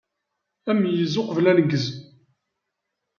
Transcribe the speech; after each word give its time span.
Ameyyez 0.71 1.13
uqbel 1.21 1.45
uneggez! 1.51 1.85